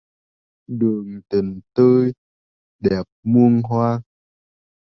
Đường 0.67 1.21
tình 1.29 1.59
tươi 1.73 2.11
đẹp 2.79 3.03
muôn 3.23 3.61
hoa. 3.63 4.01